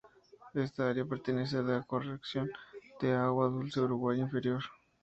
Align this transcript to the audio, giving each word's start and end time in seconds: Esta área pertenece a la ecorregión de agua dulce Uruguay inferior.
Esta 0.55 0.89
área 0.89 1.05
pertenece 1.05 1.57
a 1.57 1.61
la 1.61 1.77
ecorregión 1.77 2.49
de 3.01 3.13
agua 3.13 3.49
dulce 3.49 3.81
Uruguay 3.81 4.19
inferior. 4.19 4.63